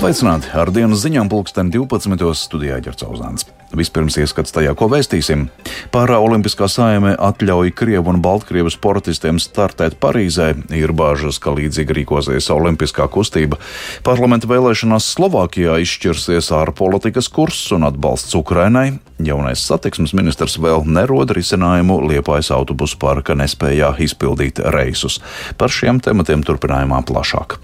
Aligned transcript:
Sveicināti! 0.00 0.48
Ar 0.56 0.70
dienas 0.72 1.02
ziņām 1.04 1.28
pulksten 1.28 1.68
12. 1.68 2.30
studijā 2.32 2.78
Ģercauzāns. 2.80 3.44
Vispirms 3.76 4.14
ieskats 4.16 4.54
tajā, 4.56 4.72
ko 4.72 4.86
vēstīsim. 4.88 5.42
Pārā 5.92 6.16
Olimpiskā 6.24 6.70
saime 6.72 7.10
atļauj 7.20 7.74
Krievu 7.76 8.08
un 8.14 8.22
Baltkrievu 8.24 8.72
sportistiem 8.72 9.36
startēt 9.36 9.98
Parīzē. 10.00 10.54
Ir 10.72 10.94
bāžas, 10.96 11.36
ka 11.36 11.52
līdzīgi 11.52 11.98
rīkosies 11.98 12.48
Olimpiskā 12.54 13.10
kustība. 13.12 13.60
Parlamenta 14.06 14.48
vēlēšanās 14.48 15.12
Slovākijā 15.18 15.76
izšķirsies 15.84 16.48
ārpolitikas 16.62 17.28
kurs 17.28 17.60
un 17.76 17.84
atbalsts 17.84 18.32
Ukrainai. 18.40 18.94
Jaunais 19.20 19.60
satiksmes 19.68 20.16
ministrs 20.16 20.56
vēl 20.56 20.88
nerod 20.88 21.36
risinājumu 21.36 22.00
Liepājas 22.08 22.54
autobusu 22.56 22.96
parka 23.04 23.36
nespējā 23.36 23.98
izpildīt 24.00 24.64
reisus. 24.72 25.20
Par 25.60 25.68
šiem 25.68 26.00
tematiem 26.00 26.48
turpinājumā 26.48 27.04
plašāk. 27.04 27.60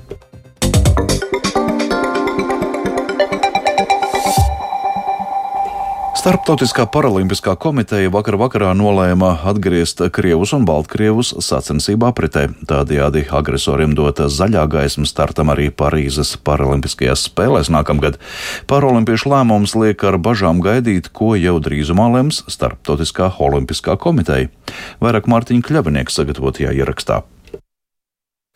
Starptautiskā 6.26 6.88
paralimpiskā 6.90 7.52
komiteja 7.54 8.10
vakar 8.10 8.34
vakarā 8.40 8.72
nolēma 8.74 9.28
atgriezt 9.46 10.00
Krievus 10.10 10.50
un 10.56 10.64
Baltkrievus 10.66 11.28
sacensību 11.46 12.08
apritē. 12.08 12.48
Tādējādi 12.66 13.28
agresoriem 13.30 13.94
dota 13.94 14.26
zaļā 14.26 14.64
gaisma 14.72 15.06
startam 15.06 15.52
arī 15.54 15.68
Parīzes 15.70 16.32
paralimpiskajās 16.42 17.28
spēlēs 17.28 17.70
nākamgad. 17.70 18.18
Paralimpiešu 18.66 19.30
lēmums 19.36 19.76
liek 19.78 20.02
ar 20.02 20.18
bažām 20.18 20.58
gaidīt, 20.66 21.12
ko 21.14 21.36
jau 21.38 21.60
drīzumā 21.62 22.08
lems 22.16 22.42
Starptautiskā 22.50 23.30
olimpiskā 23.38 23.94
komiteja. 23.94 24.50
Vairāk 24.98 25.30
Mārtiņa 25.30 25.62
Kļavinieks 25.70 26.18
sagatavotajā 26.18 26.74
ierakstā. 26.74 27.22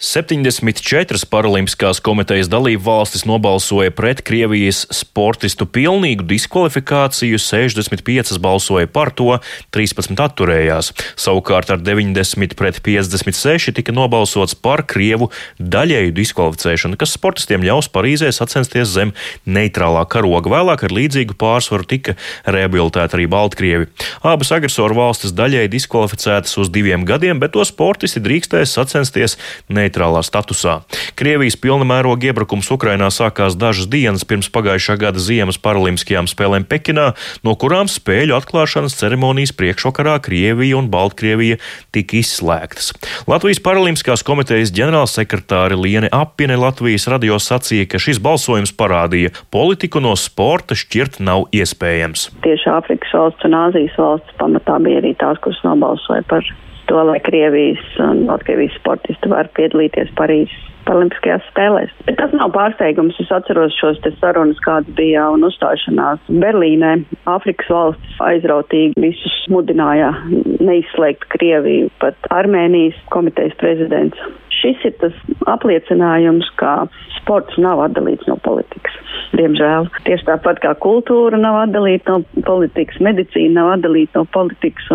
74 0.00 1.26
paralimpiskās 1.28 1.98
komitejas 2.00 2.48
dalību 2.48 2.80
valstis 2.86 3.26
nobalsoja 3.28 3.92
pret 3.92 4.22
Krievijas 4.24 4.86
sportistu 4.96 5.66
pilnīgu 5.68 6.24
diskvalifikāciju, 6.24 7.36
65 7.36 8.38
balsoja 8.40 8.88
par 8.88 9.10
to, 9.12 9.34
13 9.76 10.22
atturējās. 10.24 10.88
Savukārt 11.20 11.68
ar 11.74 11.82
90 11.84 12.56
pret 12.56 12.78
56 12.80 13.74
tika 13.76 13.92
nobalsots 13.92 14.56
par 14.56 14.86
Krievu 14.88 15.28
daļēju 15.60 16.16
diskvalificēšanu, 16.16 16.96
kas 16.96 17.12
sportistiem 17.18 17.68
ļaus 17.68 17.92
Parīzē 17.92 18.32
sacensties 18.32 18.88
zem 18.96 19.12
neitrālā 19.44 20.06
karoga. 20.08 20.48
Vēlāk 20.56 20.86
ar 20.88 20.96
līdzīgu 20.96 21.36
pārsvaru 21.36 21.84
tika 21.92 22.16
rehabilitēti 22.48 23.20
arī 23.20 23.28
Baltkrievi. 23.36 23.92
Abas 24.24 24.56
agresoru 24.56 24.96
valstis 25.02 25.36
daļēji 25.36 25.74
diskvalificētas 25.76 26.56
uz 26.64 26.72
diviem 26.72 27.04
gadiem, 27.04 27.36
bet 27.36 27.52
to 27.52 27.68
sportisti 27.68 28.24
drīkstēs 28.24 28.78
sacensties 28.80 29.36
neitrālā 29.68 29.89
neitrālā 29.90 30.22
statusā. 30.22 30.80
Krievijas 31.18 31.58
pilna 31.58 31.84
mēroga 31.88 32.30
iebrukums 32.30 32.70
Ukrainā 32.70 33.10
sākās 33.10 33.58
dažas 33.58 33.90
dienas 33.90 34.24
pirms 34.24 34.48
pagājušā 34.52 34.96
gada 35.00 35.18
ziemas 35.18 35.58
paralimpiskajām 35.58 36.30
spēlēm 36.30 36.64
Pekinā, 36.70 37.10
no 37.42 37.56
kurām 37.58 37.90
spēļu 37.90 38.36
atklāšanas 38.38 38.96
ceremonijas 39.00 39.52
priekšvakarā 39.58 40.20
Krievija 40.22 40.78
un 40.78 40.90
Baltkrievija 40.92 41.58
tika 41.92 42.20
izslēgtas. 42.20 42.92
Latvijas 43.30 43.62
paralimpiskās 43.64 44.24
komitejas 44.26 44.72
ģenerālsekretāre 44.76 45.78
Liene 45.80 46.10
Apine 46.14 46.58
Latvijas 46.60 47.08
radio 47.10 47.40
sacīja, 47.42 47.88
ka 47.90 48.00
šis 48.02 48.22
balsojums 48.22 48.74
parādīja, 48.76 49.34
politiku 49.50 50.02
no 50.04 50.14
sporta 50.18 50.78
šķirt 50.78 51.20
nav 51.24 51.48
iespējams. 51.56 52.30
Tieši 52.46 52.70
Āfrikas 52.72 53.14
valsts 53.16 53.46
un 53.48 53.56
Āzijas 53.58 53.98
valsts 53.98 54.36
pamatā 54.40 54.78
bija 54.84 55.02
arī 55.02 55.16
tās, 55.18 55.40
kuras 55.42 55.60
nobalsoja 55.66 56.24
par 56.30 56.46
to, 56.90 56.98
lai 57.06 57.20
Krievijas 57.22 57.86
un 58.02 58.26
Latvijas 58.26 58.74
sportisti 58.80 59.30
var 59.30 59.48
piedalīties 59.58 60.10
Parīzes 60.18 60.66
Olimpiskajās 60.90 61.44
spēlēs. 61.52 61.92
Bet 62.06 62.16
tas 62.18 62.32
nav 62.34 62.50
pārsteigums. 62.54 63.18
Es 63.22 63.30
atceros 63.34 63.76
šos 63.78 64.00
sarunas, 64.18 64.58
kādas 64.64 64.90
bija 64.98 65.28
un 65.30 65.44
uzstāšanās 65.46 66.22
Berlīnē. 66.42 66.96
Āfrikas 67.30 67.70
valstis 67.70 68.20
aizrautīgi 68.26 68.98
visus 68.98 69.36
mudināja 69.52 70.10
neizslēgt 70.58 71.28
Krieviju, 71.36 71.92
pat 72.02 72.30
Armēnijas 72.34 72.98
komitejas 73.14 73.54
prezidents. 73.60 74.18
Šis 74.60 74.82
ir 74.88 74.96
tas 75.00 75.14
apliecinājums, 75.48 76.50
ka 76.60 76.88
sports 77.20 77.56
nav 77.62 77.84
atdalīts 77.86 78.26
no 78.28 78.36
politikas. 78.44 78.96
Diemžēl. 79.38 79.86
Tieši 80.08 80.26
tāpat 80.26 80.58
kā 80.64 80.74
kultūra 80.82 81.38
nav 81.38 81.62
atdalīta 81.68 82.18
no 82.18 82.42
politikas, 82.48 82.98
medicīna 83.04 83.60
nav 83.60 83.76
atdalīta 83.78 84.20
no 84.20 84.26
politikas 84.34 84.90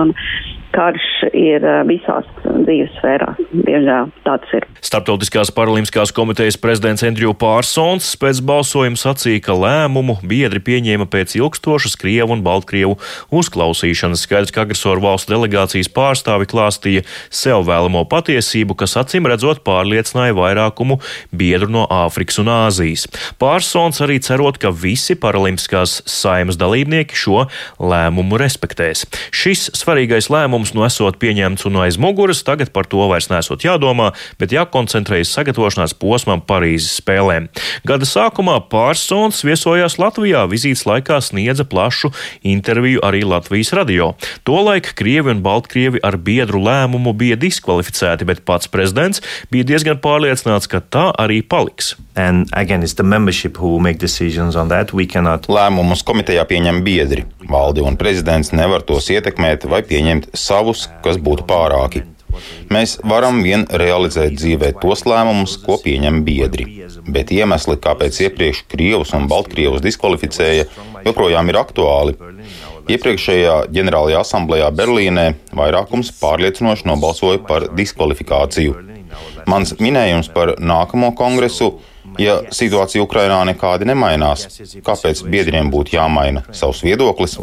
karš 0.75 1.06
ir 1.31 1.63
visās 1.88 2.28
dzīves 2.44 2.91
sfērās. 3.00 3.40
Diemžēl 3.56 4.12
tāds 4.25 4.56
ir. 4.58 4.66
Startautiskās 4.86 5.52
paralimpiskās 5.56 6.12
komitejas 6.16 6.58
prezidents 6.62 7.03
Andrew 7.08 7.34
Pārsons 7.38 8.12
pēc 8.19 8.41
balsojuma 8.46 9.00
sacīja, 9.00 9.44
ka 9.47 9.56
lēmumu 9.58 10.18
biedri 10.28 10.62
pieņēma 10.63 11.08
pēc 11.12 11.38
ilgstošas 11.40 11.97
Krievu 12.02 12.36
un 12.36 12.44
Baltkrievu 12.46 12.97
uzklausīšanas. 13.36 14.25
Skaidrs, 14.25 14.53
ka 14.56 14.66
agresoru 14.66 15.03
valstu 15.06 15.36
delegācijas 15.36 15.91
pārstāvi 15.96 16.50
klāstīja 16.52 17.06
sev 17.34 17.66
vēlamo 17.69 18.06
patiesību, 18.12 18.78
kas 18.80 18.97
acīm 19.02 19.30
redzot 19.31 19.63
pārliecināja 19.66 20.36
vairākumu 20.38 21.00
biedru 21.36 21.72
no 21.72 21.86
Āfrikas 21.92 22.40
un 22.44 22.52
Āzijas. 22.53 23.07
Pārsons 23.42 24.02
arī 24.06 24.19
cerot, 24.24 24.59
ka 24.62 24.74
visi 24.74 25.18
paralimpiskās 25.19 26.02
saimas 26.09 26.59
dalībnieki 26.62 27.18
šo 27.18 27.46
lēmumu 27.80 28.40
respektēs. 28.42 29.06
Šis 29.36 29.69
svarīgais 29.78 30.30
lēmums 30.34 30.65
lēmums 30.66 30.74
nu 30.74 30.86
esot 30.86 31.18
pieņemts 31.20 31.66
un 31.68 31.78
aiz 31.84 31.98
muguras, 31.98 32.44
tagad 32.44 32.72
par 32.74 32.86
to 32.86 33.06
vairs 33.09 33.30
nesot 33.30 33.64
jādomā, 33.64 34.14
bet 34.40 34.52
jākoncentrējas 34.52 35.34
sagatavošanās 35.36 35.94
posmam 35.94 36.42
Parīzes 36.42 37.02
spēlēm. 37.02 37.50
Gada 37.86 38.06
sākumā 38.06 38.59
Pārsons 38.70 39.44
viesojās 39.46 39.98
Latvijā, 40.00 40.46
vizītes 40.50 40.86
laikā 40.86 41.20
sniedza 41.22 41.66
plašu 41.66 42.12
interviju 42.44 43.04
arī 43.04 43.24
Latvijas 43.24 43.74
radio. 43.74 44.16
Tolaik 44.46 44.96
Krievi 44.96 45.36
un 45.36 45.44
Baltkrievi 45.44 46.02
ar 46.04 46.18
biedru 46.18 46.62
lēmumu 46.64 47.14
bija 47.14 47.38
diskvalificēti, 47.38 48.25
bet 48.25 48.46
pats 48.46 48.68
prezidents 48.68 49.22
bija 49.52 49.68
diezgan 49.68 50.02
pārliecināts, 50.02 50.70
ka 50.70 50.81
tā 50.81 51.12
arī 51.20 51.42
paliks. 51.44 51.96
And 52.16 52.48
again, 52.54 52.81
it's 52.81 52.96
the 52.96 53.04
membership 53.04 53.58
who 53.58 53.80
make 53.80 54.00
decisions 54.00 54.56
on 54.56 54.70
that. 54.70 54.94
We 54.94 55.06
cannot. 55.06 55.50
Lēmumus 55.52 56.06
komitejā 56.08 56.46
pieņem 56.48 56.80
biedri. 56.86 57.25
Valdi 57.50 57.83
un 57.85 57.97
prezidents 57.97 58.51
nevar 58.56 58.83
tos 58.85 59.11
ietekmēt 59.13 59.67
vai 59.69 59.83
pieņemt 59.85 60.31
savus, 60.38 60.88
kas 61.06 61.19
būtu 61.22 61.45
pārāki. 61.50 62.03
Mēs 62.73 62.97
varam 63.07 63.41
vien 63.45 63.63
realizēt 63.69 64.35
dzīvē 64.35 64.73
tos 64.81 65.06
lēmumus, 65.07 65.56
ko 65.63 65.78
pieņem 65.81 66.23
biedri, 66.28 66.66
bet 67.07 67.31
iemesli, 67.31 67.78
kāpēc 67.81 68.19
iepriekš 68.28 68.66
Krievus 68.72 69.13
un 69.16 69.29
Baltkrievus 69.31 69.83
diskvalificēja, 69.85 70.66
joprojām 71.06 71.51
ir 71.53 71.61
aktuāli. 71.61 72.17
Iepriekšējā 72.91 73.53
ģenerālajā 73.73 74.19
asamblējā 74.22 74.67
Berlīnē 74.77 75.25
vairākums 75.57 76.12
pārliecinoši 76.19 76.89
nobalsoja 76.89 77.41
par 77.47 77.69
diskvalifikāciju. 77.77 78.75
Mans 79.50 79.73
minējums 79.79 80.29
par 80.35 80.57
nākamo 80.59 81.13
kongresu 81.17 81.75
Ja 82.22 82.38
situācija 82.53 83.03
Ukrainā 83.03 83.42
nekādi 83.52 83.88
nemainās, 83.90 84.48
kāpēc 84.86 85.24
biedriem 85.31 85.72
būtu 85.74 85.98
jāmaina 85.98 86.46
savs 86.56 86.84
viedoklis? 86.86 87.40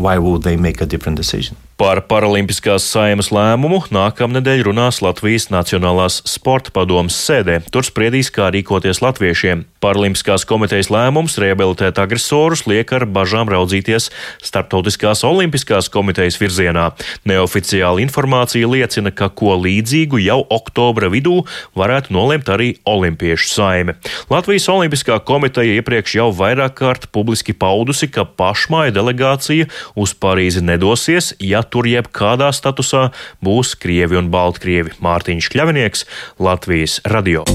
Par 1.83 1.99
Paralimpiskās 2.07 2.85
saimas 2.87 3.33
lēmumu 3.35 3.81
nākamnedēļ 3.91 4.61
runās 4.69 5.01
Latvijas 5.03 5.49
Nacionālās 5.51 6.21
sporta 6.31 6.71
padomas 6.71 7.17
sēdē. 7.19 7.57
Tur 7.75 7.83
spriedīs, 7.83 8.29
kā 8.31 8.53
rīkoties 8.55 9.01
latviešiem. 9.03 9.65
Paralimpiskās 9.83 10.45
komitejas 10.47 10.93
lēmums 10.95 11.35
rehabilitēt 11.43 11.99
agresorus 11.99 12.69
liek 12.71 12.93
ar 12.95 13.03
bažām 13.11 13.51
raudzīties 13.51 14.13
Startautiskās 14.47 15.25
olimpiskās 15.27 15.89
komitejas 15.91 16.39
virzienā. 16.39 16.93
Neoficiāla 17.27 17.99
informācija 18.05 18.71
liecina, 18.71 19.11
ka 19.11 19.27
ko 19.35 19.57
līdzīgu 19.65 20.23
jau 20.23 20.39
oktobra 20.55 21.11
vidū 21.11 21.41
varētu 21.75 22.15
nolemt 22.15 22.47
arī 22.55 22.77
Olimpiešu 22.87 23.51
saime. 23.57 23.97
Latvijas 24.31 24.69
Olimpiskā 24.71 25.19
komiteja 25.27 25.75
iepriekš 25.83 26.15
jau 26.21 26.31
vairāk 26.31 26.79
kārt 26.79 27.11
publiski 27.11 27.51
paudusi, 27.59 28.07
ka 28.07 28.23
pašmāja 28.23 28.95
delegācija 28.95 29.67
uz 29.99 30.15
Parīzi 30.15 30.63
nedosies, 30.63 31.35
ja 31.43 31.67
tur 31.73 31.89
jebkādā 31.89 32.53
statusā 32.55 33.09
būs 33.45 33.75
Krievi 33.81 34.21
un 34.21 34.31
Baltkrievi. 34.33 34.95
Mārtiņš 35.03 35.51
Kļavinieks, 35.55 36.07
Latvijas 36.43 37.01
radio. 37.09 37.47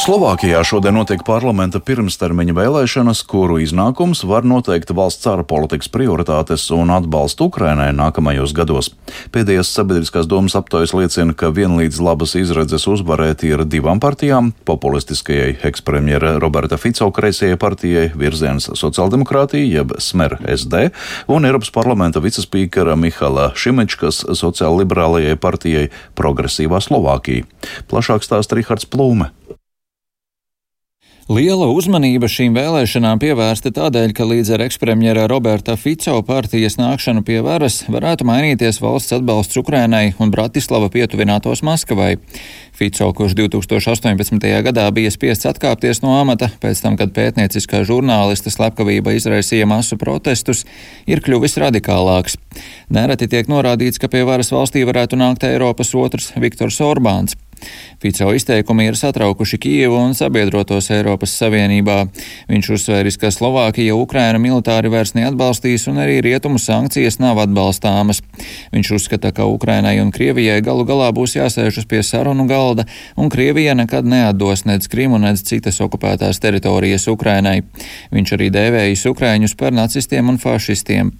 Slovākijā 0.00 0.62
šodien 0.64 0.94
notiek 0.96 1.20
parlamenta 1.28 1.76
pirmstermiņa 1.84 2.54
vēlēšanas, 2.56 3.18
kuru 3.28 3.58
iznākums 3.60 4.22
var 4.24 4.46
noteikt 4.48 4.94
valsts 4.96 5.28
ārpolitikas 5.28 5.90
prioritātes 5.92 6.62
un 6.72 6.88
atbalstu 6.94 7.50
Ukrainai 7.50 7.90
nākamajos 7.92 8.54
gados. 8.56 8.88
Pēdējās 9.34 9.68
sabiedriskās 9.76 10.24
domas 10.30 10.56
aptaujas 10.56 10.94
liecina, 10.96 11.36
ka 11.36 11.50
vienlīdz 11.52 12.00
labas 12.00 12.32
izredzes 12.40 12.88
uzvarēt 12.88 13.44
ir 13.44 13.66
divām 13.68 14.00
partijām- 14.00 14.54
populistiskajai 14.70 15.58
ekspremjera 15.68 16.38
Roberta 16.40 16.80
Fico 16.80 17.10
kreisajai 17.12 17.60
partijai 17.60 18.08
virziens 18.16 18.70
sociāldemokrātija, 18.72 19.68
jeb 19.68 19.92
Smer 19.98 20.38
SD, 20.48 20.90
un 21.28 21.44
Eiropas 21.44 21.70
parlamenta 21.70 22.24
vicespīkera 22.24 22.96
Mihala 22.96 23.52
Šimičkas 23.52 24.24
sociālliberālajai 24.24 25.36
partijai 25.36 25.90
Progresīvā 26.16 26.80
Slovākija. 26.80 27.44
Plašāk 27.86 28.24
stāsta 28.24 28.56
Rihards 28.56 28.86
Plūme. 28.86 29.28
Liela 31.28 31.66
uzmanība 31.68 32.26
šīm 32.30 32.54
vēlēšanām 32.56 33.20
pievērsta 33.20 33.70
tādēļ, 33.76 34.14
ka 34.16 34.24
līdz 34.24 34.54
ar 34.56 34.62
ekspremjera 34.64 35.26
Roberta 35.30 35.76
Fico 35.76 36.16
partijas 36.26 36.78
nākšanu 36.80 37.20
pie 37.26 37.42
varas 37.44 37.82
varētu 37.92 38.24
mainīties 38.26 38.80
valsts 38.80 39.12
atbalsts 39.18 39.60
Ukrainai 39.60 40.14
un 40.18 40.32
Bratislava 40.32 40.88
pietuvinātos 40.90 41.60
Maskavai. 41.66 42.16
Fico, 42.72 43.10
kurš 43.12 43.36
2018. 43.36 44.48
gadā 44.64 44.86
bija 44.96 45.12
spiests 45.12 45.46
atkāpties 45.50 46.00
no 46.02 46.16
amata 46.16 46.48
pēc 46.62 46.80
tam, 46.80 46.96
kad 46.96 47.12
pētnieciskā 47.12 47.84
žurnālista 47.84 48.50
slepkavība 48.50 49.12
izraisīja 49.18 49.68
masu 49.68 50.00
protestus, 50.00 50.64
ir 51.06 51.20
kļuvis 51.20 51.60
radikālāks. 51.60 52.40
Nereti 52.88 53.28
tiek 53.28 53.52
norādīts, 53.52 54.00
ka 54.00 54.08
pie 54.08 54.24
varas 54.24 54.50
valstī 54.56 54.86
varētu 54.88 55.20
nākt 55.20 55.44
Eiropas 55.46 55.92
otrs 55.94 56.32
Viktors 56.40 56.80
Orbāns. 56.80 57.36
Fico 58.00 58.30
izteikumi 58.32 58.86
ir 58.88 58.96
satraukuši 58.96 59.58
Kijevu 59.60 59.98
un 60.00 60.14
sabiedrotos 60.16 60.90
Eiropas 60.94 61.34
Savienībā. 61.36 61.98
Viņš 62.48 62.70
uzsvēris, 62.76 63.18
ka 63.20 63.28
Slovākija 63.34 63.96
Ukraina 63.96 64.40
militāri 64.40 64.88
vairs 64.92 65.12
neatbalstīs 65.18 65.84
un 65.92 66.00
arī 66.00 66.20
rietumu 66.24 66.58
sankcijas 66.58 67.20
nav 67.20 67.42
atbalstāmas. 67.44 68.22
Viņš 68.72 68.92
uzskata, 68.96 69.34
ka 69.36 69.44
Ukrainai 69.44 69.98
un 70.00 70.12
Krievijai 70.16 70.60
galu 70.64 70.88
galā 70.88 71.10
būs 71.12 71.36
jāsēžas 71.36 71.88
pie 71.90 72.00
sarunu 72.06 72.48
galda, 72.48 72.88
un 73.16 73.28
Krievija 73.28 73.76
nekad 73.76 74.08
neatdos 74.08 74.64
nec 74.64 74.88
Krimu, 74.88 75.20
nec 75.20 75.44
citas 75.44 75.80
okupētās 75.84 76.40
teritorijas 76.40 77.08
Ukrainai. 77.12 77.60
Viņš 78.14 78.36
arī 78.38 78.48
dēvējis 78.54 79.10
Ukraiņus 79.12 79.58
par 79.60 79.76
nacistiem 79.76 80.32
un 80.32 80.40
fašistiem. 80.40 81.12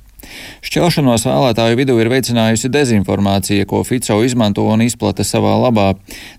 Šķelšanos 0.64 1.24
vēlētāju 1.26 1.78
vidū 1.78 1.96
ir 1.98 2.10
veicinājusi 2.12 2.68
dezinformācija, 2.70 3.64
ko 3.66 3.80
Fico 3.84 4.18
izmanto 4.22 4.62
un 4.70 4.84
izplata 4.84 5.24
savā 5.26 5.56
labā. 5.58 5.86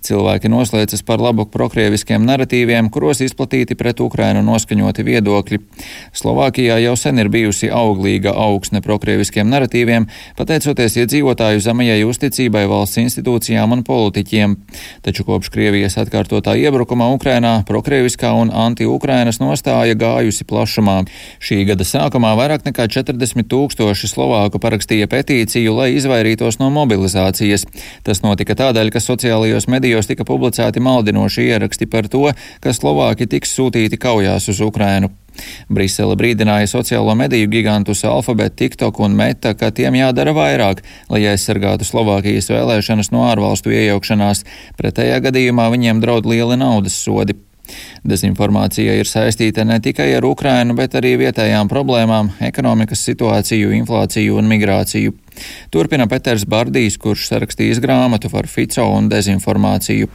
Cilvēki 0.06 0.48
noslēdzas 0.48 1.04
par 1.04 1.20
labu 1.20 1.44
prokrieviskiem 1.52 2.24
narratīviem, 2.24 2.88
kuros 2.94 3.20
izplatīti 3.20 3.76
pret 3.76 4.00
Ukrainu 4.00 4.40
noskaņoti 4.46 5.04
viedokļi. 5.04 5.58
Slovākijā 6.16 6.78
jau 6.80 6.94
sen 6.96 7.20
ir 7.20 7.28
bijusi 7.34 7.68
auglīga 7.68 8.32
augsne 8.32 8.80
prokrieviskiem 8.84 9.50
narratīviem, 9.52 10.08
pateicoties 10.38 10.96
iedzīvotāju 11.02 11.60
zemajai 11.66 12.00
uzticībai 12.08 12.64
valsts 12.70 13.02
institūcijām 13.04 13.76
un 13.76 13.84
politiķiem. 13.84 14.56
Taču 15.04 15.26
kopš 15.28 15.52
Krievijas 15.52 15.98
atkārtotā 16.00 16.56
iebrukuma 16.56 17.10
Ukrainā 17.12 17.58
prokrieviskā 17.68 18.32
un 18.38 18.54
anti-Ukrainas 18.54 19.42
nostāja 19.42 19.98
gājusi 19.98 20.48
plašumā. 20.48 21.02
Šī 21.42 21.62
gada 21.68 21.84
sākumā 21.84 22.32
vairāk 22.38 22.64
nekā 22.70 22.88
40 22.88 23.50
tūkstoši 23.50 23.81
tūkstoši 23.82 24.10
Slovāku 24.10 24.60
parakstīja 24.62 25.08
petīciju, 25.10 25.74
lai 25.74 25.96
izvairītos 25.96 26.60
no 26.60 26.68
mobilizācijas. 26.70 27.64
Tas 28.06 28.22
notika 28.22 28.54
tādēļ, 28.54 28.92
ka 28.94 29.02
sociālajos 29.02 29.66
medijos 29.66 30.06
tika 30.06 30.24
publicēti 30.24 30.80
maldinoši 30.80 31.48
ieraksti 31.50 31.88
par 31.90 32.06
to, 32.06 32.30
ka 32.62 32.70
Slovāki 32.70 33.26
tiks 33.26 33.56
sūtīti 33.56 33.98
kaujās 33.98 34.48
uz 34.52 34.62
Ukrainu. 34.62 35.10
Brisele 35.72 36.14
brīdināja 36.14 36.68
sociālo 36.70 37.14
mediju 37.18 37.48
gigantus 37.50 38.04
Alphabet, 38.06 38.54
TikTok 38.54 39.00
un 39.02 39.16
Meta, 39.18 39.56
ka 39.58 39.72
tiem 39.74 39.96
jādara 39.98 40.34
vairāk, 40.36 40.84
lai 41.10 41.24
aizsargātu 41.32 41.88
Slovākijas 41.88 42.52
vēlēšanas 42.52 43.10
no 43.10 43.24
ārvalstu 43.32 43.72
iejaukšanās. 43.74 44.44
Pretējā 44.78 45.22
gadījumā 45.26 45.72
viņiem 45.74 46.04
draud 46.04 46.28
lieli 46.28 46.60
naudas 46.60 47.00
sodi. 47.02 47.40
Dezinformācija 48.08 48.94
ir 48.98 49.08
saistīta 49.08 49.64
ne 49.64 49.78
tikai 49.82 50.08
ar 50.16 50.26
Ukrainu, 50.26 50.74
bet 50.78 50.96
arī 50.98 51.14
vietējām 51.20 51.70
problēmām, 51.70 52.32
ekonomikas 52.42 53.04
situāciju, 53.06 53.74
inflāciju 53.82 54.40
un 54.40 54.50
migrāciju. 54.50 55.14
Turpina 55.72 56.06
Peters 56.10 56.44
Bardīs, 56.48 56.98
kurš 57.00 57.26
sarakstījis 57.30 57.80
grāmatu 57.82 58.30
par 58.32 58.48
Fico 58.50 58.84
un 58.92 59.08
dezinformāciju. 59.12 60.10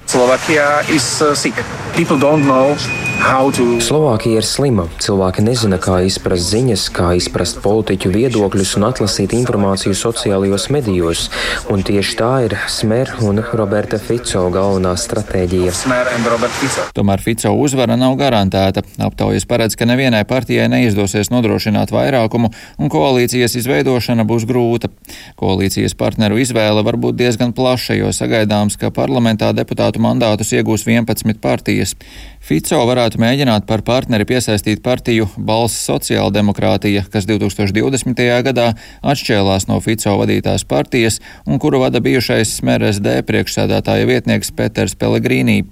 Slovākija 3.82 4.38
ir 4.38 4.46
slima. 4.46 4.86
Cilvēki 5.02 5.42
nezina, 5.42 5.80
kā 5.82 5.98
izprast 6.06 6.52
ziņas, 6.52 6.84
kā 6.94 7.10
izprast 7.18 7.58
politiķu 7.64 8.12
viedokļus 8.14 8.76
un 8.78 8.86
atlasīt 8.92 9.34
informāciju 9.34 9.98
sociālajos 9.98 10.68
medijos. 10.74 11.24
Un 11.74 11.82
tieši 11.88 12.18
tā 12.20 12.32
ir 12.46 12.58
Smer 12.70 13.16
un 13.26 13.42
Roberta 13.58 13.98
Fico 13.98 14.46
galvenā 14.54 14.94
stratēģija. 15.02 15.74
Tomēr 16.98 17.24
Fico 17.26 17.56
uzvara 17.58 17.98
nav 17.98 18.16
garantēta. 18.22 18.86
Aptaujas 19.02 19.50
paredz, 19.50 19.76
ka 19.80 19.90
nevienai 19.90 20.22
partijai 20.30 20.70
neizdosies 20.72 21.34
nodrošināt 21.34 21.92
vairākumu, 21.96 22.54
un 22.78 22.94
koalīcijas 22.94 23.58
izveidošana 23.58 24.28
būs 24.30 24.46
grūta. 24.48 24.94
Koalīcijas 25.38 25.96
partneru 25.98 26.40
izvēle 26.42 26.84
var 26.86 26.98
būt 27.00 27.18
diezgan 27.20 27.54
plaša, 27.58 27.98
jo 27.98 28.12
sagaidāms, 28.16 28.78
ka 28.80 28.92
parlamentā 28.94 29.52
deputātu 29.56 30.02
mandātus 30.04 30.54
iegūs 30.56 30.88
11 30.88 31.40
partijas. 31.44 31.96
Fico 32.48 32.80
varētu 32.88 33.20
mēģināt 33.20 33.66
par 33.68 33.82
partneri 33.84 34.26
piesaistīt 34.28 34.80
partiju 34.84 35.28
Balss 35.38 35.82
sociāldemokrātija, 35.90 37.04
kas 37.12 37.28
2020. 37.28 38.22
gadā 38.48 38.70
atšķēlās 39.04 39.68
no 39.68 39.80
Fico 39.84 40.16
vadītās 40.22 40.64
partijas 40.68 41.20
un 41.46 41.60
kuru 41.60 41.82
vada 41.84 42.00
bijušais 42.04 42.58
SMRSD 42.60 43.22
priekšsēdētāja 43.28 44.08
vietnieks 44.08 44.54
Peters 44.56 44.96
Pellegrīnī. 44.96 45.64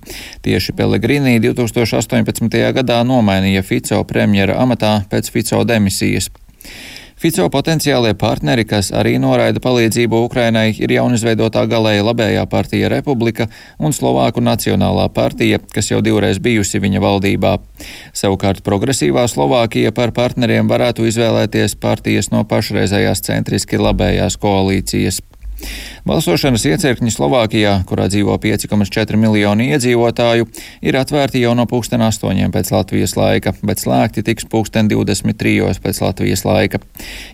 Tieši 0.46 0.76
Pellegrīnī 0.76 1.38
2018. 1.48 2.60
gadā 2.76 3.02
nomainīja 3.08 3.64
Fico 3.64 4.04
premjera 4.04 4.60
amatā 4.62 4.98
pēc 5.12 5.32
Fico 5.32 5.64
demisijas. 5.64 6.30
Fico 7.26 7.48
potenciālie 7.50 8.12
partneri, 8.22 8.68
kas 8.70 8.92
arī 8.94 9.16
noraida 9.18 9.58
palīdzību 9.58 10.20
Ukrainai, 10.28 10.68
ir 10.78 10.92
jaunizveidotā 10.94 11.64
galēja 11.66 12.04
labējā 12.06 12.44
partija 12.46 12.92
Republika 12.94 13.48
un 13.82 13.96
Slovāku 13.98 14.44
Nacionālā 14.46 15.08
partija, 15.10 15.58
kas 15.74 15.90
jau 15.90 16.04
divreiz 16.06 16.38
bijusi 16.38 16.78
viņa 16.84 17.02
valdībā. 17.02 17.56
Savukārt 18.14 18.62
progresīvā 18.68 19.26
Slovākija 19.26 19.90
par 19.98 20.14
partneriem 20.14 20.70
varētu 20.70 21.10
izvēlēties 21.10 21.80
partijas 21.82 22.30
no 22.30 22.46
pašreizējās 22.46 23.26
centriski 23.26 23.82
labējās 23.82 24.38
koalīcijas. 24.38 25.24
Balsošanas 26.06 26.66
iecirkņi 26.70 27.10
Slovākijā, 27.14 27.80
kurā 27.90 28.06
dzīvo 28.12 28.36
5,4 28.42 29.18
miljoni 29.18 29.72
iedzīvotāju, 29.74 30.48
ir 30.86 30.98
atvērti 31.00 31.42
jau 31.42 31.56
no 31.58 31.66
pulksten 31.70 32.04
8 32.06 32.52
pēc 32.54 32.72
Latvijas 32.76 33.16
laika, 33.18 33.56
bet 33.66 33.82
slēgti 33.82 34.26
tiks 34.28 34.46
pulksten 34.52 34.92
23 34.92 35.82
pēc 35.82 36.02
Latvijas 36.04 36.46
laika. 36.46 36.82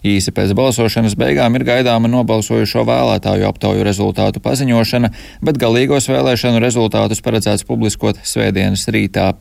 Īsi 0.08 0.32
pēc 0.36 0.56
balsošanas 0.58 1.18
beigām 1.20 1.58
ir 1.60 1.68
gaidāma 1.68 2.12
nobalsojušo 2.12 2.86
vēlētāju 2.88 3.50
aptauju 3.50 3.88
rezultātu 3.88 4.44
paziņošana, 4.44 5.12
bet 5.44 5.60
galīgos 5.62 6.08
vēlēšanu 6.12 6.64
rezultātus 6.64 7.24
paredzēts 7.26 7.68
publiskot 7.68 8.24
svētdienas 8.24 8.88
rītā. 8.88 9.34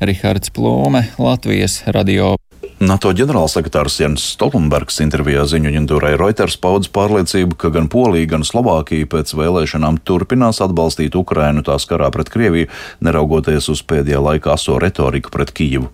Rihards 0.00 0.50
Plūme, 0.50 1.04
Latvijas 1.18 1.82
radio. 1.86 2.34
NATO 2.82 3.12
ģenerālsekretārs 3.14 4.00
Jens 4.00 4.22
Stoltenbergs 4.34 4.96
intervijā 4.98 5.44
ziņu 5.46 5.68
aģentūrai 5.70 6.16
Reuters 6.18 6.56
paudz 6.58 6.88
pārliecību, 6.90 7.54
ka 7.54 7.68
gan 7.70 7.86
Polija, 7.86 8.26
gan 8.32 8.42
Slovākija 8.42 9.06
pēc 9.12 9.30
vēlēšanām 9.38 10.00
turpinās 10.02 10.58
atbalstīt 10.64 11.14
Ukrainu 11.14 11.62
tās 11.62 11.86
karā 11.86 12.08
pret 12.10 12.32
Krieviju, 12.34 12.66
neraugoties 12.98 13.70
uz 13.70 13.82
pēdējā 13.86 14.18
laikā 14.24 14.56
aso 14.56 14.80
retoriku 14.82 15.30
pret 15.30 15.52
Kijivu. 15.54 15.86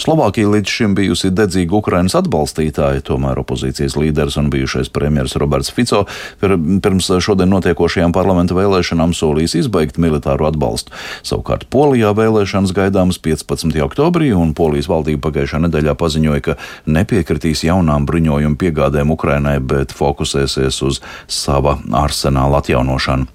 Slovākija 0.00 0.48
līdz 0.54 0.72
šim 0.72 0.94
bijusi 0.96 1.28
dedzīga 1.36 1.76
Ukrainas 1.76 2.16
atbalstītāja, 2.16 3.04
tomēr 3.04 3.42
opozīcijas 3.44 3.98
līderis 4.00 4.40
un 4.40 4.48
bijušais 4.52 4.88
premjeras 4.88 5.36
Roberts 5.36 5.68
Fico 5.68 6.06
pirms 6.40 7.12
šodien 7.20 7.52
notiekošajām 7.52 8.16
parlamenta 8.16 8.56
vēlēšanām 8.56 9.12
solījis 9.16 9.58
izbeigt 9.66 10.00
militāru 10.00 10.48
atbalstu. 10.48 10.96
Savukārt 11.28 11.68
Polijā 11.68 12.16
vēlēšanas 12.16 12.72
gaidāmas 12.76 13.20
15. 13.20 13.76
oktobrī, 13.84 14.32
un 14.32 14.56
Polijas 14.56 14.88
valdība 14.88 15.28
pagājušā 15.28 15.62
nedēļā 15.68 15.96
paziņoja, 16.00 16.21
paziņoja, 16.22 16.42
ka 16.42 16.56
nepiekritīs 16.86 17.64
jaunām 17.66 18.06
bruņojumu 18.06 18.56
piegādēm 18.56 19.10
Ukrainai, 19.10 19.58
bet 19.60 19.92
fokusēsies 19.92 20.82
uz 20.82 21.00
sava 21.26 21.78
arsenāla 21.90 22.62
atjaunošanu. 22.62 23.26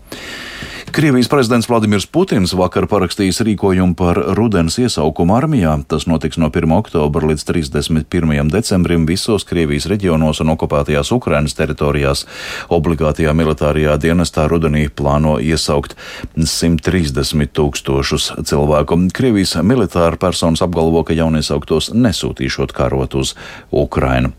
Krievijas 0.92 1.28
prezidents 1.28 1.68
Vladimirs 1.70 2.08
Putins 2.10 2.54
vakar 2.58 2.88
parakstījis 2.90 3.42
rīkojumu 3.46 3.94
par 4.00 4.18
rudens 4.38 4.80
iesaukumu 4.82 5.36
armijā. 5.36 5.76
Tas 5.92 6.08
notiks 6.10 6.40
no 6.42 6.50
1. 6.50 6.72
oktobra 6.74 7.28
līdz 7.30 7.44
31. 7.46 8.50
decembrim 8.54 9.06
visos 9.06 9.46
Krievijas 9.46 9.86
reģionos 9.92 10.42
un 10.42 10.54
okupētajās 10.56 11.12
Ukrainas 11.14 11.54
teritorijās. 11.60 12.26
Obligātajā 12.74 13.36
militārajā 13.38 14.00
dienestā 14.02 14.48
rudenī 14.50 14.88
plāno 14.90 15.38
iesaukt 15.44 15.94
130 16.40 17.54
tūkstošus 17.54 18.32
cilvēku. 18.48 18.98
Krievijas 19.14 19.58
militāra 19.62 20.18
personas 20.18 20.66
apgalvo, 20.66 21.04
ka 21.04 21.14
jauniesauktos 21.14 21.92
nesūtīšot 21.94 22.74
karot 22.74 23.20
uz 23.22 23.36
Ukrainu. 23.70 24.34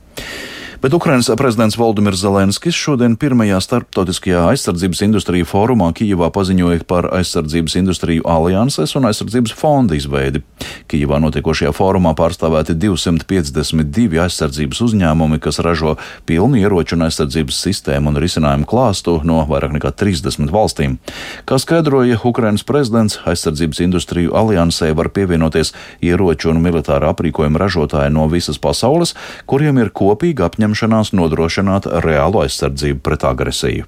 Bet 0.83 0.95
Ukrainas 0.95 1.31
prezidents 1.37 1.75
Valdemirs 1.79 2.21
Zelenskis 2.23 2.77
šodien 2.79 3.17
pirmajā 3.19 3.57
starptautiskajā 3.59 4.45
aizsardzības 4.53 5.01
industriju 5.03 5.47
fórumā 5.51 5.89
Kijivā 5.91 6.29
paziņoja 6.31 6.85
par 6.87 7.09
aizsardzības 7.17 7.75
industriju 7.81 8.23
alianses 8.31 8.95
un 8.95 9.09
aizsardzības 9.09 9.57
fonda 9.59 9.99
izveidi. 9.99 10.45
Kijivā 10.87 11.19
notiekošajā 11.25 11.73
fórumā 11.75 12.13
pārstāvēti 12.15 12.77
252 12.79 14.21
aizsardzības 14.23 14.83
uzņēmumi, 14.87 15.41
kas 15.43 15.59
ražo 15.67 15.97
pilnu 16.31 16.63
ieroču 16.63 16.95
un 16.95 17.09
aizsardzības 17.09 17.59
sistēmu 17.67 18.13
un 18.13 18.23
risinājumu 18.23 18.71
klāstu 18.71 19.17
no 19.27 19.41
vairāk 19.51 19.75
nekā 19.75 19.91
30 19.99 20.55
valstīm. 20.55 21.01
Kā 21.43 21.59
skaidroja 21.59 22.21
Ukrainas 22.23 22.63
prezidents, 22.63 23.19
aizsardzības 23.27 23.83
industriju 23.83 24.31
aliansē 24.39 24.93
var 24.95 25.11
pievienoties 25.11 25.75
ieroču 26.07 26.55
un 26.55 26.63
militāra 26.63 27.11
aprīkojuma 27.11 27.67
ražotāji 27.67 28.15
no 28.15 28.31
visas 28.31 28.63
pasaules, 28.63 29.17
kuriem 29.51 29.83
ir 29.83 29.91
kopīga 29.91 30.47
apņemšanās 30.47 30.68
apņemšanās 30.69 31.15
nodrošināt 31.17 31.87
reālu 32.05 32.43
aizsardzību 32.45 33.01
pret 33.01 33.25
agresiju. 33.25 33.87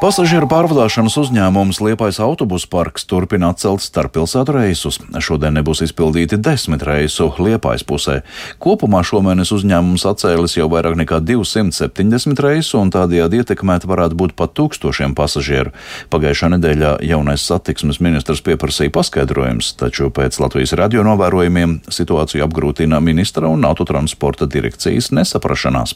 Pasažieru 0.00 0.46
pārvadāšanas 0.48 1.12
uzņēmums 1.20 1.82
Liepais 1.84 2.16
autobusu 2.24 2.70
parks 2.72 3.02
turpina 3.04 3.50
atcelt 3.52 3.82
starppilsētu 3.84 4.54
reisus. 4.56 4.96
Šodien 5.20 5.58
nebūs 5.58 5.82
izpildīti 5.84 6.38
desmit 6.40 6.80
reisu 6.88 7.26
Liepais 7.36 7.82
pusē. 7.84 8.22
Kopumā 8.64 9.02
šomēnes 9.04 9.50
uzņēmums 9.52 10.06
atcēlis 10.08 10.54
jau 10.56 10.70
vairāk 10.72 10.96
nekā 11.02 11.18
270 11.28 12.40
reisu, 12.40 12.78
un 12.80 12.88
tādējādi 12.94 13.42
ietekmēt 13.42 13.84
varētu 13.90 14.16
būt 14.22 14.32
pat 14.38 14.54
tūkstošiem 14.56 15.12
pasažieru. 15.18 15.74
Pagājušā 16.08 16.48
nedēļā 16.54 16.94
jaunais 17.04 17.44
satiksmes 17.44 18.00
ministrs 18.00 18.40
pieprasīja 18.46 18.94
paskaidrojums, 18.96 19.74
taču 19.82 20.08
pēc 20.08 20.38
Latvijas 20.40 20.72
radio 20.80 21.04
novērojumiem 21.10 21.76
situāciju 21.92 22.46
apgrūtina 22.46 23.02
ministra 23.04 23.52
un 23.52 23.68
autotransporta 23.68 24.48
direkcijas 24.48 25.12
nesaprašanās. 25.12 25.92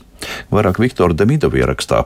Vairāk 0.52 0.82
Viktora 0.84 1.16
Demidova 1.16 1.62
ierakstā. 1.62 2.02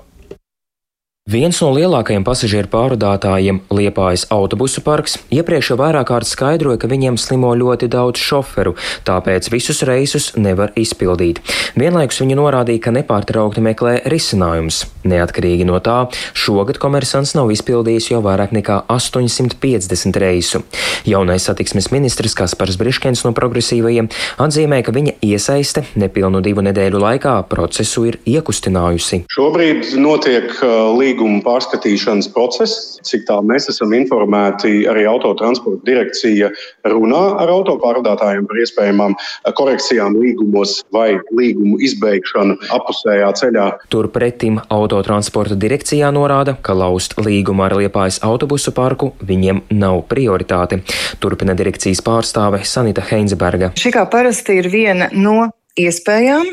Viens 1.29 1.59
no 1.61 1.67
lielākajiem 1.77 2.23
pasažieru 2.25 2.71
pārvadātājiem, 2.73 3.59
Liepājas 3.69 4.23
autobusu 4.33 4.81
parks, 4.81 5.19
iepriekš 5.29 5.75
jau 5.75 5.77
vairāk 5.77 6.07
kārt 6.09 6.25
skaidroja, 6.25 6.79
ka 6.81 6.89
viņiem 6.89 7.19
slimo 7.21 7.51
ļoti 7.53 7.85
daudz 7.93 8.23
šoferu, 8.25 8.73
tāpēc 9.05 9.51
visus 9.53 9.83
reisus 9.85 10.31
nevar 10.41 10.73
izpildīt. 10.73 11.43
Vienlaikus 11.77 12.23
viņi 12.23 12.39
norādīja, 12.39 12.81
ka 12.87 12.95
nepārtraukti 12.97 13.61
meklē 13.61 13.93
risinājums. 14.09 14.87
Neatkarīgi 15.05 15.67
no 15.69 15.77
tā, 15.85 15.99
šogad 16.33 16.81
komersants 16.81 17.35
nav 17.37 17.53
izpildījis 17.53 18.09
jau 18.15 18.23
vairāk 18.25 18.57
nekā 18.57 18.79
850 18.89 20.17
reisu. 20.25 20.63
Jaunais 21.05 21.45
satiksmes 21.45 21.91
ministrs 21.93 22.39
Kaspars 22.41 22.81
Briškens 22.81 23.27
no 23.29 23.35
progresīvajiem 23.37 24.09
atzīmē, 24.41 24.81
ka 24.81 24.97
viņa 24.97 25.19
iesaiste 25.29 25.85
nepilnu 26.01 26.41
divu 26.41 26.65
nedēļu 26.65 27.05
laikā 27.05 27.37
procesu 27.53 28.09
ir 28.09 28.19
iekustinājusi. 28.25 29.27
Šobrīd 29.37 29.93
notiek 30.01 30.57
uh, 30.65 30.89
līdz 30.97 31.18
līguma 31.19 31.43
pārskatīšanas 31.43 32.31
process. 32.33 32.99
Cik 33.07 33.27
tā 33.29 33.39
mēs 33.43 33.69
esam 33.73 33.93
informēti, 33.97 34.87
arī 34.91 35.07
autotransporta 35.11 35.83
direkcija 35.87 36.51
runā 36.87 37.23
ar 37.43 37.51
autopārdātājiem 37.51 38.47
par 38.47 38.61
iespējamām 38.63 39.17
korekcijām 39.59 40.15
līgumos 40.19 40.85
vai 40.95 41.19
līgumu 41.35 41.81
izbeigšanu 41.83 42.59
apusējā 42.79 43.33
ceļā. 43.41 43.67
Turpretim 43.91 44.61
autotransporta 44.71 45.59
direkcijā 45.59 46.13
norāda, 46.15 46.55
ka 46.63 46.77
laust 46.79 47.19
līgumu 47.19 47.67
ar 47.67 47.75
Liepājas 47.79 48.21
autobusu 48.27 48.73
parku 48.77 49.13
viņiem 49.19 49.65
nav 49.75 50.05
prioritāte. 50.11 50.83
Turpina 51.19 51.57
direkcijas 51.59 52.03
pārstāve 52.05 52.63
Sanita 52.63 53.03
Heinsberga. 53.11 53.73
Šī 53.79 53.95
kā 53.95 54.07
parasti 54.11 54.61
ir 54.63 54.71
viena 54.71 55.11
no 55.15 55.49
iespējām, 55.79 56.49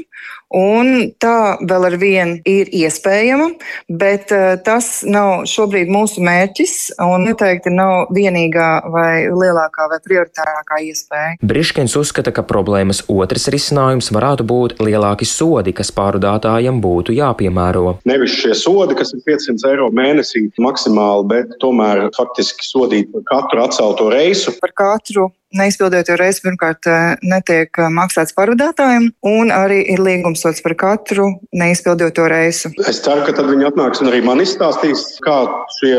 Un 0.55 1.11
tā 1.19 1.57
vēl 1.67 1.87
ar 1.89 1.95
vienu 1.99 2.37
ir 2.47 2.69
iespējama, 2.71 3.49
bet 3.91 4.31
uh, 4.31 4.55
tas 4.63 5.01
nav 5.03 5.43
šobrīd 5.51 5.91
mūsu 5.91 6.23
mērķis 6.23 6.75
un 7.03 7.25
noteikti 7.27 7.73
nav 7.73 8.13
vienīgā 8.15 8.69
vai 8.93 9.25
lielākā 9.27 9.89
vai 9.91 9.99
prioritārākā 10.05 10.79
iespēja. 10.87 11.35
Briškins 11.43 11.97
uzskata, 11.99 12.31
ka 12.35 12.45
problēmas 12.47 13.03
otrs 13.11 13.49
risinājums 13.51 14.11
varētu 14.15 14.47
būt 14.47 14.79
lielāki 14.85 15.27
sodi, 15.27 15.75
kas 15.75 15.91
pārdātājiem 15.95 16.79
būtu 16.83 17.15
jāpiemēro. 17.17 17.97
Nevis 18.07 18.37
šie 18.39 18.55
sodi, 18.55 18.95
kas 18.95 19.11
ir 19.15 19.25
500 19.27 19.73
eiro 19.73 19.91
mēnesī 19.95 20.47
maksimāli, 20.61 21.27
bet 21.33 21.57
tomēr 21.59 22.07
faktiski 22.15 22.63
sodīt 22.63 23.11
par 23.11 23.27
katru 23.33 23.65
atcelto 23.67 24.07
reisu. 24.13 24.55
Par 24.63 24.71
katru 24.75 25.33
neizpildot 25.53 26.09
jau 26.09 26.17
reizi 26.19 26.43
pirmkārt 26.43 26.87
eh, 26.89 27.15
netiek 27.25 27.69
eh, 27.79 27.89
maksāts 27.93 28.35
parādātājiem, 28.37 29.09
un 29.29 29.51
arī 29.53 29.81
ir 29.93 30.01
līgumsots 30.03 30.63
par 30.65 30.75
katru 30.79 31.27
neizpildoto 31.55 32.27
reisu. 32.31 32.71
Es 32.89 33.01
ceru, 33.05 33.23
ka 33.27 33.35
tad 33.37 33.49
viņi 33.51 33.69
atnāks 33.69 34.01
un 34.03 34.11
arī 34.11 34.21
man 34.25 34.41
izstāstīs, 34.43 35.05
kā 35.25 35.37
šie 35.77 35.93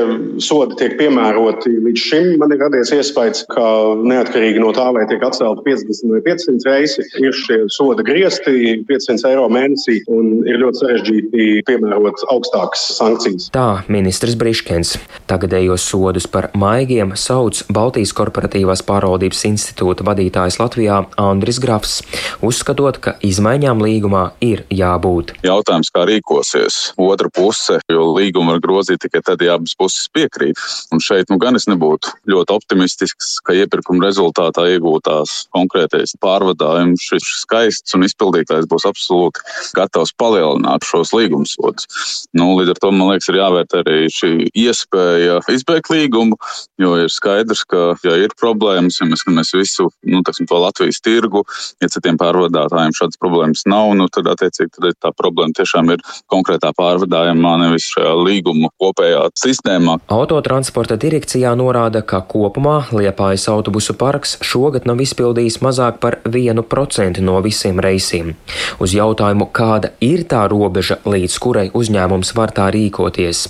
sodi 0.44 0.78
tiek 0.80 0.96
piemēroti. 1.00 1.72
Līdz 1.86 2.04
šim 2.08 2.30
man 2.40 2.54
ir 2.54 2.62
radies 2.64 2.92
iespējas, 2.96 3.44
ka 3.52 3.66
neatkarīgi 4.02 4.62
no 4.62 4.72
tā, 4.76 4.88
vai 4.96 5.06
tiek 5.10 5.22
atcelta 5.26 5.64
50 5.66 6.12
vai 6.12 6.22
500 6.26 6.70
reisi, 6.70 7.06
ir 7.22 7.36
šie 7.44 7.62
soda 7.72 8.04
griezti 8.06 8.82
500 8.88 9.30
eiro 9.32 9.46
mēnesī 9.52 10.00
un 10.12 10.42
ir 10.46 10.60
ļoti 10.62 10.82
sarežģīti 10.82 11.48
piemērot 11.68 12.26
augstākas 12.32 12.84
sankcijas. 12.98 13.50
Tā 13.54 13.68
ministrs 13.92 14.36
Briškens 14.38 14.96
tagadējos 15.30 15.86
sodus 15.86 16.28
par 16.30 16.50
maigiem 16.58 17.14
sauc 17.18 17.62
Baltijas 17.72 18.14
korporatīvās 18.16 18.84
pārvaldības 18.86 19.45
institūta 19.48 20.04
vadītājs 20.06 20.58
Latvijā 20.60 21.02
Andris 21.20 21.60
Grafs, 21.62 22.00
uzskatot, 22.44 22.98
ka 23.02 23.14
izmaiņām 23.26 23.82
līgumā 23.84 24.24
ir 24.44 24.64
jābūt. 24.72 25.34
Jautājums, 25.46 25.90
kā 25.94 26.04
rīkosies 26.08 26.78
otra 27.00 27.30
puse, 27.32 27.78
jo 27.92 28.08
līgumu 28.16 28.54
var 28.54 28.62
grozīt 28.64 29.02
tikai 29.04 29.22
tad, 29.26 29.44
ja 29.44 29.56
abas 29.56 29.76
puses 29.78 30.08
piekrīt. 30.14 30.60
Un 30.94 31.02
šeit 31.02 31.30
nu 31.32 31.38
gan 31.42 31.58
es 31.58 31.68
nebūtu 31.70 32.12
ļoti 32.30 32.54
optimistisks, 32.56 33.36
ka 33.46 33.56
iepirkuma 33.56 34.06
rezultātā 34.06 34.66
iegūtās 34.74 35.46
konkrētais 35.54 36.16
pārvadājums 36.22 37.04
šis 37.10 37.28
skaists 37.42 37.96
un 37.96 38.06
izpildītājs 38.06 38.68
būs 38.70 38.86
absolūti 38.88 39.44
gatavs 39.76 40.14
palielināt 40.18 40.86
šos 40.86 41.12
līgumsodus. 41.16 41.88
Nu, 42.36 42.52
līdz 42.58 42.74
ar 42.74 42.82
to 42.82 42.92
man 42.94 43.12
liekas, 43.12 43.30
ir 43.30 43.40
jāvērt 43.40 43.76
arī 43.82 43.98
šī 44.12 44.32
iespēja 44.56 45.40
izbeigt 45.52 45.90
līgumu, 45.92 46.38
jo 46.80 46.94
ir 47.02 47.12
skaidrs, 47.12 47.64
ka, 47.68 47.92
ja 48.06 48.16
ir 48.22 48.34
problēmas, 48.40 49.00
ja 49.00 49.08
mēs 49.08 49.25
mēs 49.34 49.52
visu 49.56 49.88
nu, 50.06 50.22
teksim, 50.26 50.48
to 50.48 50.58
Latvijas 50.60 51.00
tirgu, 51.04 51.42
ja 51.82 51.90
citiem 51.92 52.18
pārvadātājiem 52.20 52.94
šādas 52.96 53.20
problēmas 53.20 53.64
nav, 53.70 53.92
nu, 53.98 54.08
tad 54.12 54.28
attiecīgi 54.32 54.74
tad 54.76 54.98
tā 55.02 55.12
problēma 55.16 55.56
tiešām 55.56 55.92
ir 55.94 56.04
konkrētā 56.32 56.72
pārvadājumā, 56.76 57.56
nevis 57.64 57.88
šajā 57.94 58.14
līguma 58.20 58.70
kopējā 58.82 59.26
sistēmā. 59.38 59.98
Autotransporta 60.12 60.98
direkcijā 61.00 61.54
norāda, 61.58 62.02
ka 62.06 62.22
kopumā 62.26 62.78
Liepājas 62.96 63.48
autobusu 63.52 63.96
parks 63.98 64.36
šogad 64.46 64.88
nav 64.88 65.02
izpildījis 65.04 65.60
mazāk 65.64 66.00
par 66.02 66.20
1% 66.24 67.22
no 67.24 67.38
visiem 67.44 67.80
reisiem. 67.82 68.34
Uz 68.82 68.96
jautājumu, 68.96 69.50
kāda 69.52 69.92
ir 70.04 70.26
tā 70.30 70.46
robeža, 70.50 71.00
līdz 71.06 71.38
kurai 71.42 71.68
uzņēmums 71.76 72.34
var 72.38 72.54
tā 72.56 72.68
rīkoties, 72.74 73.46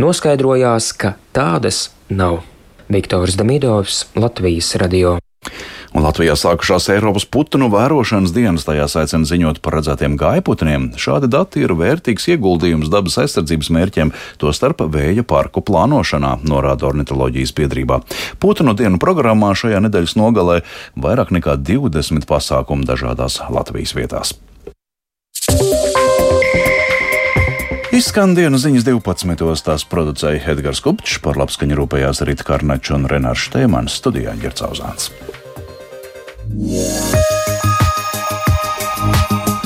noskaidrojās, 0.00 0.92
ka 0.96 1.16
tādas 1.36 1.88
nav. 2.08 2.44
Viktors 2.88 3.36
Damidovs, 3.36 4.04
Latvijas 4.14 4.74
radio. 4.78 5.16
Un 5.96 6.04
Latvijā 6.04 6.34
sākušās 6.36 6.90
Eiropas 6.92 7.24
putnu 7.32 7.70
vērošanas 7.72 8.34
dienas, 8.36 8.66
tajās 8.68 8.98
aicina 9.00 9.26
ziņot 9.26 9.62
par 9.64 9.78
redzētiem 9.78 10.18
gaiputniem. 10.20 10.90
Šādi 11.00 11.30
dati 11.32 11.62
ir 11.64 11.72
vērtīgs 11.78 12.28
ieguldījums 12.34 12.90
dabas 12.92 13.16
aizsardzības 13.22 13.72
mērķiem, 13.72 14.12
tostarp 14.42 14.84
vēja 14.92 15.24
parku 15.26 15.64
plānošanā, 15.64 16.36
norāda 16.46 16.90
ornitoloģijas 16.90 17.54
biedrībā. 17.56 18.02
Putnu 18.42 18.76
dienu 18.76 19.00
programmā 19.02 19.54
šajā 19.56 19.80
nedēļas 19.86 20.18
nogalē 20.20 20.60
vairāk 21.00 21.32
nekā 21.38 21.56
20 21.64 22.28
pasākumu 22.28 22.84
dažādās 22.86 23.40
Latvijas 23.48 23.96
vietās. 23.96 24.36
Izskan 27.96 28.34
dienas 28.36 28.60
ziņas 28.66 28.84
12. 28.84 29.62
tās 29.64 29.84
producēja 29.88 30.52
Edgars 30.52 30.82
Kupčs, 30.84 31.16
par 31.24 31.38
labskaņu 31.40 31.78
rūpējās 31.78 32.20
Rīta 32.28 32.44
Karnačs 32.44 32.92
un 32.92 33.08
Renārs 33.08 33.46
Štēmans 33.48 33.96
studijā 34.02 34.36
Ģercauzāns. 34.42 35.08
Yeah. 36.52 37.25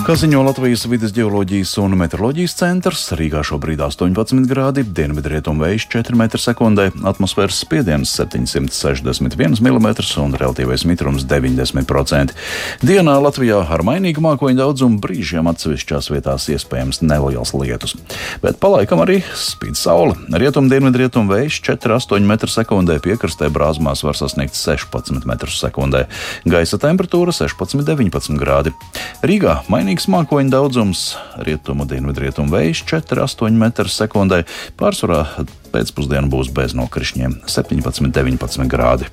Kā 0.00 0.14
ziņo 0.16 0.40
Latvijas 0.47 0.87
vidas 0.88 1.12
geoloģijas 1.12 1.75
un 1.83 1.92
meteoroloģijas 2.00 2.54
centrs, 2.57 3.02
Rīgā 3.19 3.42
šobrīd 3.45 3.83
18 3.85 4.47
grādi, 4.49 4.80
dienvidrietumu 4.97 5.61
vējš 5.61 5.85
4 5.92 6.16
m2, 6.16 6.87
atmosfēras 7.11 7.59
spiediens 7.61 8.14
761 8.16 9.61
mm 9.61 9.88
un 10.23 10.37
relatīvais 10.40 10.87
mitrums 10.88 11.26
90%. 11.28 12.33
Dienā 12.80 13.19
Latvijā 13.21 13.59
ar 13.61 13.85
mainīgu 13.85 14.25
mākoņu 14.25 14.62
daudzumu 14.62 15.02
brīžiem 15.04 15.50
atsevišķās 15.52 16.09
vietās 16.14 16.49
iespējams 16.49 17.02
neliels 17.04 17.52
lietus. 17.52 17.95
Bet 18.40 18.57
palaikam 18.62 19.04
arī 19.04 19.21
spīd 19.37 19.76
saule. 19.76 20.16
Rietumu 20.33 20.73
dienvidrietumu 20.73 21.28
vējš 21.35 21.61
4,8 21.69 22.25
m2, 22.25 22.99
piekrastē 23.04 23.52
brāzmās 23.52 24.00
var 24.09 24.16
sasniegt 24.16 24.57
16 24.57 25.28
m2. 25.28 26.02
Gaisa 26.57 26.83
temperatūra 26.88 27.37
16,19 27.37 28.40
grādi. 28.40 28.75
Rīgā 29.21 29.61
mainīgs 29.69 29.90
Vējīgs 29.91 30.07
mākoņu 30.07 30.53
daudzums, 30.53 31.01
rietumu 31.43 31.83
dienvidrietumu 31.91 32.53
vējš 32.55 32.85
4,8 32.93 33.57
m2. 33.59 34.39
Pārsvarā 34.79 35.25
pēcpusdienā 35.75 36.31
būs 36.31 36.53
bez 36.55 36.79
nokrišņiem- 36.79 37.41
17,19 37.59 38.71
grādi. 38.71 39.11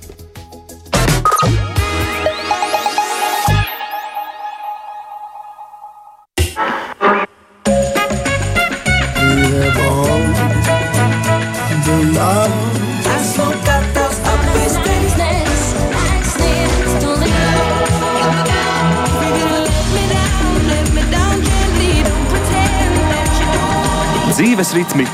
Ritmi 24.74 25.06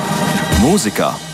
mūzikā. 0.62 1.33